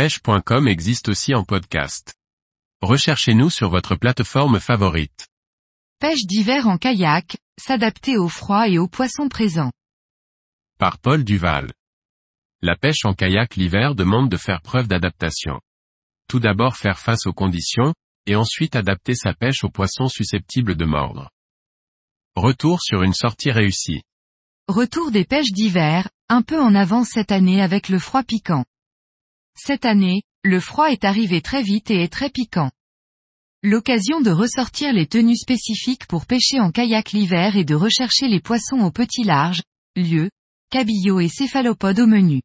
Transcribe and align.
pêche.com 0.00 0.66
existe 0.66 1.10
aussi 1.10 1.34
en 1.34 1.44
podcast. 1.44 2.14
Recherchez-nous 2.80 3.50
sur 3.50 3.68
votre 3.68 3.96
plateforme 3.96 4.58
favorite. 4.58 5.28
Pêche 5.98 6.24
d'hiver 6.24 6.68
en 6.68 6.78
kayak, 6.78 7.36
s'adapter 7.60 8.16
au 8.16 8.30
froid 8.30 8.66
et 8.66 8.78
aux 8.78 8.88
poissons 8.88 9.28
présents. 9.28 9.72
Par 10.78 10.96
Paul 11.00 11.22
Duval. 11.22 11.70
La 12.62 12.76
pêche 12.76 13.04
en 13.04 13.12
kayak 13.12 13.56
l'hiver 13.56 13.94
demande 13.94 14.30
de 14.30 14.38
faire 14.38 14.62
preuve 14.62 14.88
d'adaptation. 14.88 15.60
Tout 16.28 16.40
d'abord 16.40 16.78
faire 16.78 16.98
face 16.98 17.26
aux 17.26 17.34
conditions, 17.34 17.92
et 18.24 18.36
ensuite 18.36 18.76
adapter 18.76 19.14
sa 19.14 19.34
pêche 19.34 19.64
aux 19.64 19.70
poissons 19.70 20.08
susceptibles 20.08 20.76
de 20.76 20.86
mordre. 20.86 21.28
Retour 22.36 22.80
sur 22.80 23.02
une 23.02 23.12
sortie 23.12 23.50
réussie. 23.50 24.00
Retour 24.66 25.10
des 25.10 25.26
pêches 25.26 25.52
d'hiver, 25.52 26.08
un 26.30 26.40
peu 26.40 26.58
en 26.58 26.74
avance 26.74 27.10
cette 27.10 27.32
année 27.32 27.60
avec 27.60 27.90
le 27.90 27.98
froid 27.98 28.22
piquant. 28.22 28.64
Cette 29.62 29.84
année, 29.84 30.22
le 30.42 30.58
froid 30.58 30.90
est 30.90 31.04
arrivé 31.04 31.42
très 31.42 31.62
vite 31.62 31.90
et 31.90 32.02
est 32.02 32.12
très 32.12 32.30
piquant. 32.30 32.70
L'occasion 33.62 34.22
de 34.22 34.30
ressortir 34.30 34.90
les 34.94 35.06
tenues 35.06 35.36
spécifiques 35.36 36.06
pour 36.06 36.24
pêcher 36.24 36.60
en 36.60 36.70
kayak 36.70 37.12
l'hiver 37.12 37.56
et 37.56 37.64
de 37.64 37.74
rechercher 37.74 38.26
les 38.26 38.40
poissons 38.40 38.80
au 38.80 38.90
petit 38.90 39.22
large, 39.22 39.62
lieu, 39.96 40.30
cabillaud 40.70 41.20
et 41.20 41.28
céphalopodes 41.28 42.00
au 42.00 42.06
menu. 42.06 42.40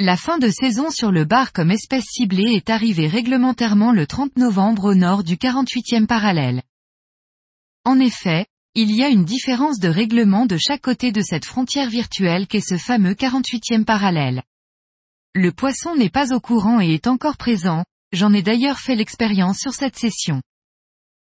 La 0.00 0.16
fin 0.16 0.38
de 0.38 0.50
saison 0.50 0.90
sur 0.90 1.12
le 1.12 1.24
bar 1.24 1.52
comme 1.52 1.70
espèce 1.70 2.06
ciblée 2.10 2.54
est 2.54 2.70
arrivée 2.70 3.06
réglementairement 3.06 3.92
le 3.92 4.08
30 4.08 4.36
novembre 4.36 4.86
au 4.90 4.94
nord 4.96 5.22
du 5.22 5.36
48e 5.36 6.06
parallèle. 6.06 6.62
En 7.84 8.00
effet, 8.00 8.46
il 8.74 8.90
y 8.90 9.04
a 9.04 9.10
une 9.10 9.24
différence 9.24 9.78
de 9.78 9.88
règlement 9.88 10.44
de 10.46 10.56
chaque 10.56 10.82
côté 10.82 11.12
de 11.12 11.22
cette 11.22 11.44
frontière 11.44 11.88
virtuelle 11.88 12.48
qu'est 12.48 12.58
ce 12.58 12.78
fameux 12.78 13.14
48e 13.14 13.84
parallèle. 13.84 14.42
Le 15.38 15.52
poisson 15.52 15.94
n'est 15.94 16.08
pas 16.08 16.32
au 16.32 16.40
courant 16.40 16.80
et 16.80 16.94
est 16.94 17.06
encore 17.06 17.36
présent, 17.36 17.84
j'en 18.10 18.32
ai 18.32 18.40
d'ailleurs 18.40 18.78
fait 18.78 18.94
l'expérience 18.94 19.58
sur 19.58 19.74
cette 19.74 19.98
session. 19.98 20.40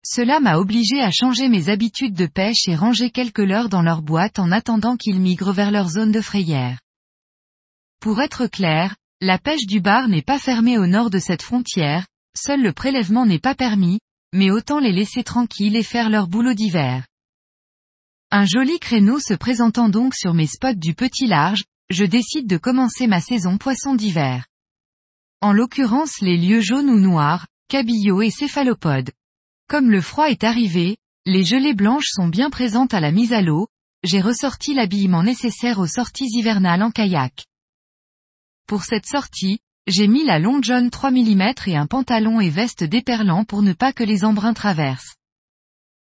Cela 0.04 0.40
m'a 0.40 0.58
obligé 0.58 1.00
à 1.00 1.12
changer 1.12 1.48
mes 1.48 1.70
habitudes 1.70 2.16
de 2.16 2.26
pêche 2.26 2.68
et 2.68 2.76
ranger 2.76 3.12
quelques 3.12 3.38
leurres 3.38 3.70
dans 3.70 3.84
leur 3.84 4.02
boîte 4.02 4.40
en 4.40 4.52
attendant 4.52 4.98
qu'ils 4.98 5.20
migrent 5.20 5.54
vers 5.54 5.70
leur 5.70 5.90
zone 5.90 6.12
de 6.12 6.22
frayère. 6.22 6.80
Pour 8.00 8.20
être 8.20 8.48
clair, 8.48 8.96
la 9.22 9.38
pêche 9.38 9.68
du 9.68 9.80
bar 9.80 10.08
n'est 10.08 10.24
pas 10.24 10.40
fermée 10.40 10.80
au 10.80 10.88
nord 10.88 11.12
de 11.12 11.20
cette 11.20 11.44
frontière, 11.44 12.08
seul 12.36 12.64
le 12.64 12.74
prélèvement 12.74 13.28
n'est 13.28 13.38
pas 13.38 13.54
permis, 13.54 14.00
mais 14.34 14.50
autant 14.50 14.80
les 14.80 14.92
laisser 14.92 15.24
tranquilles 15.24 15.76
et 15.76 15.84
faire 15.84 16.10
leur 16.10 16.28
boulot 16.28 16.56
d'hiver. 16.56 17.06
Un 18.32 18.46
joli 18.46 18.80
créneau 18.80 19.20
se 19.20 19.36
présentant 19.36 19.88
donc 19.88 20.16
sur 20.16 20.34
mes 20.34 20.48
spots 20.48 20.74
du 20.74 20.96
petit 20.96 21.28
large, 21.28 21.64
je 21.90 22.06
décide 22.06 22.48
de 22.48 22.58
commencer 22.58 23.08
ma 23.08 23.20
saison 23.20 23.58
poisson 23.58 23.96
d'hiver. 23.96 24.46
En 25.42 25.54
l'occurrence 25.54 26.22
les 26.22 26.38
lieux 26.38 26.62
jaunes 26.62 26.90
ou 26.90 27.00
noirs, 27.00 27.48
cabillaud 27.68 28.22
et 28.22 28.30
céphalopodes. 28.30 29.12
Comme 29.68 29.90
le 29.90 30.02
froid 30.02 30.30
est 30.30 30.44
arrivé, 30.44 30.98
les 31.26 31.44
gelées 31.44 31.74
blanches 31.74 32.10
sont 32.10 32.28
bien 32.28 32.50
présentes 32.50 32.94
à 32.94 33.00
la 33.00 33.12
mise 33.12 33.34
à 33.34 33.42
l'eau, 33.42 33.68
j'ai 34.04 34.22
ressorti 34.22 34.74
l'habillement 34.74 35.24
nécessaire 35.24 35.80
aux 35.80 35.88
sorties 35.88 36.28
hivernales 36.32 36.84
en 36.84 36.92
kayak. 36.92 37.46
Pour 38.68 38.84
cette 38.84 39.06
sortie, 39.06 39.60
j'ai 39.88 40.08
mis 40.08 40.24
la 40.24 40.40
longue 40.40 40.64
jaune 40.64 40.90
3 40.90 41.12
mm 41.12 41.54
et 41.66 41.76
un 41.76 41.88
pantalon 41.88 42.40
et 42.40 42.50
veste 42.50 42.84
déperlant 42.84 43.46
pour 43.46 43.62
ne 43.62 43.74
pas 43.74 43.94
que 43.94 44.04
les 44.04 44.24
embruns 44.24 44.54
traversent. 44.54 45.16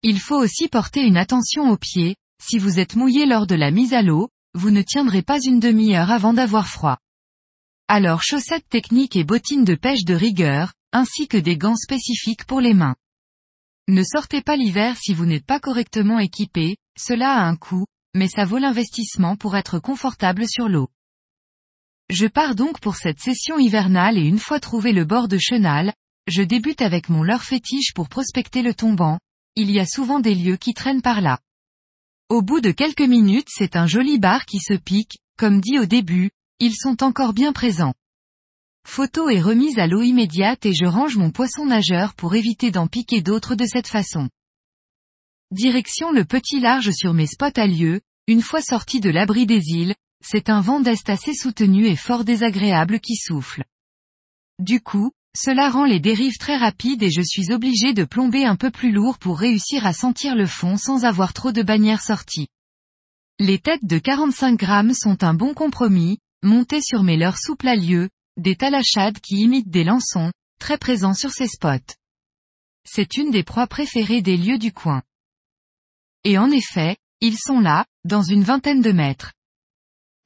Il 0.01 0.19
faut 0.19 0.37
aussi 0.37 0.67
porter 0.67 1.01
une 1.01 1.17
attention 1.17 1.69
aux 1.69 1.77
pieds, 1.77 2.15
si 2.41 2.57
vous 2.57 2.79
êtes 2.79 2.95
mouillé 2.95 3.25
lors 3.25 3.47
de 3.47 3.55
la 3.55 3.71
mise 3.71 3.93
à 3.93 4.01
l'eau, 4.01 4.29
vous 4.55 4.71
ne 4.71 4.81
tiendrez 4.81 5.21
pas 5.21 5.39
une 5.43 5.59
demi-heure 5.59 6.09
avant 6.11 6.33
d'avoir 6.33 6.67
froid. 6.67 6.97
Alors 7.89 8.23
chaussettes 8.23 8.67
techniques 8.69 9.17
et 9.17 9.25
bottines 9.25 9.65
de 9.65 9.75
pêche 9.75 10.05
de 10.05 10.15
rigueur, 10.15 10.73
ainsi 10.93 11.27
que 11.27 11.37
des 11.37 11.57
gants 11.57 11.75
spécifiques 11.75 12.45
pour 12.45 12.61
les 12.61 12.73
mains. 12.73 12.95
Ne 13.89 14.01
sortez 14.01 14.41
pas 14.41 14.55
l'hiver 14.55 14.95
si 14.97 15.13
vous 15.13 15.25
n'êtes 15.25 15.45
pas 15.45 15.59
correctement 15.59 16.19
équipé, 16.19 16.77
cela 16.97 17.33
a 17.33 17.45
un 17.45 17.57
coût, 17.57 17.85
mais 18.15 18.29
ça 18.29 18.45
vaut 18.45 18.57
l'investissement 18.57 19.35
pour 19.35 19.57
être 19.57 19.77
confortable 19.77 20.47
sur 20.47 20.69
l'eau. 20.69 20.89
Je 22.09 22.25
pars 22.25 22.55
donc 22.55 22.79
pour 22.79 22.95
cette 22.95 23.19
session 23.19 23.59
hivernale 23.59 24.17
et 24.17 24.25
une 24.25 24.39
fois 24.39 24.61
trouvé 24.61 24.93
le 24.93 25.03
bord 25.03 25.27
de 25.27 25.37
chenal, 25.37 25.93
je 26.27 26.41
débute 26.41 26.81
avec 26.81 27.09
mon 27.09 27.23
leurre 27.23 27.43
fétiche 27.43 27.93
pour 27.93 28.07
prospecter 28.07 28.61
le 28.61 28.73
tombant, 28.73 29.19
il 29.55 29.69
y 29.69 29.79
a 29.79 29.85
souvent 29.85 30.21
des 30.21 30.33
lieux 30.33 30.57
qui 30.57 30.73
traînent 30.73 31.01
par 31.01 31.19
là. 31.19 31.39
Au 32.27 32.41
bout 32.41 32.59
de 32.59 32.71
quelques 32.71 33.01
minutes 33.01 33.49
c'est 33.51 33.75
un 33.75 33.85
joli 33.85 34.17
bar 34.17 34.47
qui 34.47 34.57
se 34.57 34.73
pique, 34.73 35.19
comme 35.37 35.61
dit 35.61 35.77
au 35.77 35.85
début, 35.85 36.31
ils 36.59 36.75
sont 36.75 37.03
encore 37.03 37.33
bien 37.33 37.53
présents. 37.53 37.93
Photo 38.87 39.29
est 39.29 39.41
remise 39.41 39.77
à 39.77 39.85
l'eau 39.85 40.01
immédiate 40.01 40.65
et 40.65 40.73
je 40.73 40.85
range 40.85 41.17
mon 41.17 41.29
poisson 41.29 41.65
nageur 41.65 42.15
pour 42.15 42.33
éviter 42.33 42.71
d'en 42.71 42.87
piquer 42.87 43.21
d'autres 43.21 43.53
de 43.53 43.65
cette 43.65 43.87
façon. 43.87 44.27
Direction 45.51 46.11
le 46.11 46.25
petit 46.25 46.59
large 46.59 46.89
sur 46.91 47.13
mes 47.13 47.27
spots 47.27 47.59
à 47.59 47.67
lieu, 47.67 48.01
une 48.25 48.41
fois 48.41 48.61
sorti 48.61 48.99
de 48.99 49.11
l'abri 49.11 49.45
des 49.45 49.61
îles, 49.67 49.93
c'est 50.23 50.49
un 50.49 50.61
vent 50.61 50.79
d'est 50.79 51.07
assez 51.11 51.35
soutenu 51.35 51.85
et 51.85 51.95
fort 51.95 52.23
désagréable 52.23 52.99
qui 52.99 53.15
souffle. 53.15 53.63
Du 54.57 54.81
coup, 54.81 55.11
cela 55.35 55.69
rend 55.69 55.85
les 55.85 55.99
dérives 55.99 56.37
très 56.37 56.55
rapides 56.55 57.03
et 57.03 57.11
je 57.11 57.21
suis 57.21 57.51
obligé 57.51 57.93
de 57.93 58.05
plomber 58.05 58.45
un 58.45 58.55
peu 58.55 58.71
plus 58.71 58.91
lourd 58.91 59.17
pour 59.17 59.37
réussir 59.37 59.85
à 59.85 59.91
sentir 59.93 60.35
le 60.35 60.47
fond 60.47 60.77
sans 60.77 61.03
avoir 61.03 61.33
trop 61.33 61.51
de 61.51 61.61
bannières 61.61 62.01
sorties. 62.01 62.47
Les 63.37 63.59
têtes 63.59 63.83
de 63.83 63.97
45 63.97 64.57
grammes 64.57 64.93
sont 64.93 65.23
un 65.23 65.33
bon 65.33 65.53
compromis, 65.53 66.19
montées 66.41 66.81
sur 66.81 67.03
mes 67.03 67.17
leurres 67.17 67.37
souples 67.37 67.67
à 67.67 67.75
lieu, 67.75 68.09
des 68.37 68.55
talachades 68.55 69.19
qui 69.19 69.41
imitent 69.41 69.69
des 69.69 69.83
lançons, 69.83 70.31
très 70.59 70.77
présents 70.77 71.13
sur 71.13 71.31
ces 71.31 71.47
spots. 71.47 71.93
C'est 72.87 73.17
une 73.17 73.31
des 73.31 73.43
proies 73.43 73.67
préférées 73.67 74.21
des 74.21 74.37
lieux 74.37 74.57
du 74.57 74.71
coin. 74.71 75.01
Et 76.23 76.37
en 76.37 76.49
effet, 76.49 76.95
ils 77.19 77.37
sont 77.37 77.59
là, 77.59 77.85
dans 78.05 78.23
une 78.23 78.43
vingtaine 78.43 78.81
de 78.81 78.91
mètres. 78.91 79.33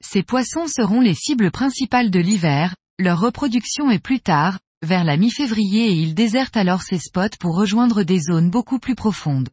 Ces 0.02 0.22
poissons 0.22 0.68
seront 0.68 1.00
les 1.00 1.14
cibles 1.14 1.50
principales 1.50 2.10
de 2.10 2.20
l'hiver, 2.20 2.76
leur 2.98 3.18
reproduction 3.20 3.90
est 3.90 3.98
plus 3.98 4.20
tard, 4.20 4.60
vers 4.82 5.04
la 5.04 5.16
mi-février 5.16 5.88
et 5.88 5.94
il 5.94 6.14
déserte 6.14 6.56
alors 6.56 6.82
ses 6.82 6.98
spots 6.98 7.36
pour 7.38 7.56
rejoindre 7.56 8.02
des 8.02 8.20
zones 8.20 8.50
beaucoup 8.50 8.78
plus 8.78 8.94
profondes. 8.94 9.50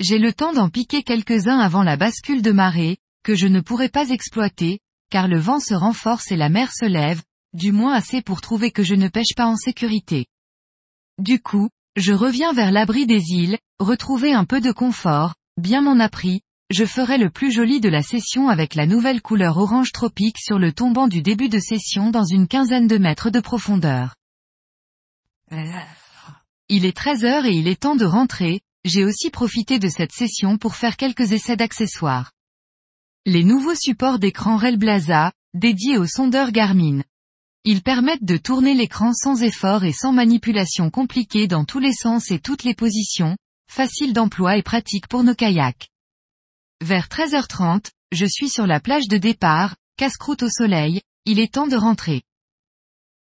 J'ai 0.00 0.18
le 0.18 0.32
temps 0.32 0.52
d'en 0.52 0.70
piquer 0.70 1.02
quelques-uns 1.02 1.58
avant 1.58 1.82
la 1.82 1.96
bascule 1.96 2.42
de 2.42 2.52
marée, 2.52 2.98
que 3.24 3.34
je 3.34 3.46
ne 3.46 3.60
pourrai 3.60 3.88
pas 3.88 4.10
exploiter, 4.10 4.80
car 5.10 5.28
le 5.28 5.38
vent 5.38 5.60
se 5.60 5.74
renforce 5.74 6.30
et 6.30 6.36
la 6.36 6.48
mer 6.48 6.72
se 6.72 6.86
lève, 6.86 7.22
du 7.52 7.72
moins 7.72 7.94
assez 7.94 8.22
pour 8.22 8.40
trouver 8.40 8.70
que 8.70 8.82
je 8.82 8.94
ne 8.94 9.08
pêche 9.08 9.34
pas 9.36 9.46
en 9.46 9.56
sécurité. 9.56 10.26
Du 11.18 11.40
coup, 11.40 11.68
je 11.96 12.12
reviens 12.12 12.52
vers 12.52 12.70
l'abri 12.70 13.06
des 13.06 13.22
îles, 13.30 13.58
retrouver 13.80 14.32
un 14.32 14.44
peu 14.44 14.60
de 14.60 14.72
confort, 14.72 15.34
bien 15.56 15.82
m'en 15.82 15.98
a 15.98 16.08
pris, 16.08 16.42
je 16.70 16.84
ferai 16.84 17.16
le 17.16 17.30
plus 17.30 17.50
joli 17.50 17.80
de 17.80 17.88
la 17.88 18.02
session 18.02 18.50
avec 18.50 18.74
la 18.74 18.86
nouvelle 18.86 19.22
couleur 19.22 19.56
orange 19.56 19.92
tropique 19.92 20.38
sur 20.38 20.58
le 20.58 20.72
tombant 20.72 21.08
du 21.08 21.22
début 21.22 21.48
de 21.48 21.58
session 21.58 22.10
dans 22.10 22.24
une 22.24 22.46
quinzaine 22.46 22.86
de 22.86 22.98
mètres 22.98 23.30
de 23.30 23.40
profondeur. 23.40 24.14
Il 26.68 26.84
est 26.84 26.96
13 26.96 27.24
heures 27.24 27.46
et 27.46 27.54
il 27.54 27.68
est 27.68 27.80
temps 27.80 27.96
de 27.96 28.04
rentrer, 28.04 28.60
j'ai 28.84 29.04
aussi 29.04 29.30
profité 29.30 29.78
de 29.78 29.88
cette 29.88 30.12
session 30.12 30.58
pour 30.58 30.76
faire 30.76 30.98
quelques 30.98 31.32
essais 31.32 31.56
d'accessoires. 31.56 32.32
Les 33.24 33.44
nouveaux 33.44 33.74
supports 33.74 34.18
d'écran 34.18 34.58
Relblaza, 34.58 35.32
dédiés 35.54 35.96
aux 35.96 36.06
sondeurs 36.06 36.52
Garmin. 36.52 37.02
Ils 37.64 37.82
permettent 37.82 38.24
de 38.24 38.36
tourner 38.36 38.74
l'écran 38.74 39.14
sans 39.14 39.42
effort 39.42 39.84
et 39.84 39.92
sans 39.92 40.12
manipulation 40.12 40.90
compliquée 40.90 41.46
dans 41.48 41.64
tous 41.64 41.78
les 41.78 41.94
sens 41.94 42.30
et 42.30 42.38
toutes 42.38 42.64
les 42.64 42.74
positions, 42.74 43.38
facile 43.70 44.12
d'emploi 44.12 44.58
et 44.58 44.62
pratique 44.62 45.08
pour 45.08 45.24
nos 45.24 45.34
kayaks. 45.34 45.88
Vers 46.80 47.08
13h30, 47.08 47.90
je 48.12 48.24
suis 48.24 48.48
sur 48.48 48.64
la 48.64 48.78
plage 48.78 49.08
de 49.08 49.16
départ, 49.16 49.74
casse-croûte 49.96 50.44
au 50.44 50.48
soleil, 50.48 51.00
il 51.24 51.40
est 51.40 51.52
temps 51.52 51.66
de 51.66 51.74
rentrer. 51.74 52.22